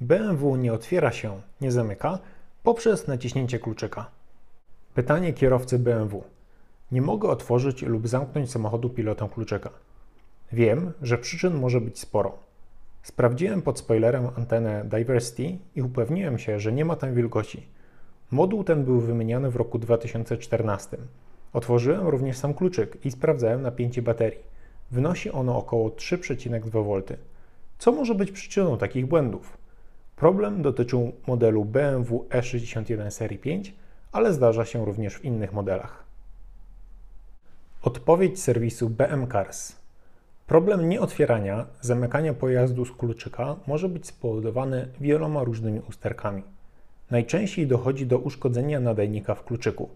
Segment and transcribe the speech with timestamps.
[0.00, 2.18] BMW nie otwiera się, nie zamyka
[2.62, 4.10] poprzez naciśnięcie kluczyka.
[4.94, 6.24] Pytanie kierowcy BMW.
[6.92, 9.70] Nie mogę otworzyć lub zamknąć samochodu pilotem kluczyka.
[10.52, 12.38] Wiem, że przyczyn może być sporo.
[13.02, 17.66] Sprawdziłem pod spoilerem antenę Diversity i upewniłem się, że nie ma tam wilgoci.
[18.30, 20.96] Moduł ten był wymieniany w roku 2014.
[21.52, 24.40] Otworzyłem również sam kluczyk i sprawdzałem napięcie baterii.
[24.90, 27.16] Wynosi ono około 3,2 V.
[27.78, 29.60] Co może być przyczyną takich błędów?
[30.20, 33.74] Problem dotyczył modelu BMW E61 serii 5,
[34.12, 36.04] ale zdarza się również w innych modelach.
[37.82, 39.76] Odpowiedź serwisu BM Cars.
[40.46, 46.42] Problem nieotwierania, zamykania pojazdu z kluczyka może być spowodowany wieloma różnymi usterkami.
[47.10, 49.88] Najczęściej dochodzi do uszkodzenia nadajnika w kluczyku.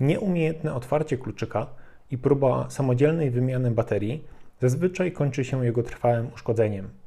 [0.00, 1.66] Nieumiejętne otwarcie kluczyka
[2.10, 4.24] i próba samodzielnej wymiany baterii
[4.60, 6.99] zazwyczaj kończy się jego trwałym uszkodzeniem.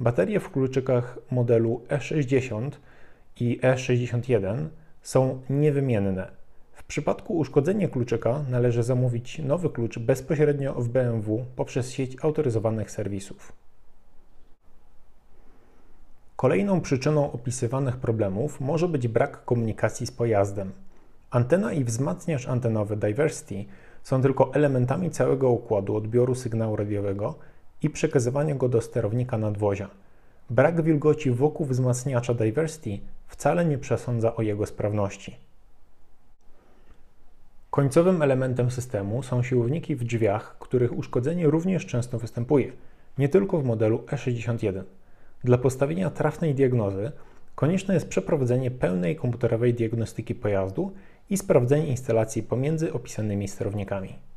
[0.00, 2.70] Baterie w kluczykach modelu E60
[3.40, 4.68] i E61
[5.02, 6.30] są niewymienne.
[6.72, 13.52] W przypadku uszkodzenia kluczyka należy zamówić nowy klucz bezpośrednio w BMW poprzez sieć autoryzowanych serwisów.
[16.36, 20.72] Kolejną przyczyną opisywanych problemów może być brak komunikacji z pojazdem.
[21.30, 23.64] Antena i wzmacniacz antenowy Diversity
[24.02, 27.34] są tylko elementami całego układu odbioru sygnału radiowego
[27.82, 29.88] i przekazywania go do sterownika nadwozia.
[30.50, 35.36] Brak wilgoci wokół wzmacniacza Diversity wcale nie przesądza o jego sprawności.
[37.70, 42.72] Końcowym elementem systemu są siłowniki w drzwiach, których uszkodzenie również często występuje,
[43.18, 44.82] nie tylko w modelu E61.
[45.44, 47.12] Dla postawienia trafnej diagnozy
[47.54, 50.92] konieczne jest przeprowadzenie pełnej komputerowej diagnostyki pojazdu
[51.30, 54.27] i sprawdzenie instalacji pomiędzy opisanymi sterownikami.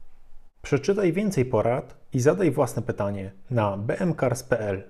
[0.61, 4.83] Przeczytaj więcej porad i zadaj własne pytanie na bmcars.pl.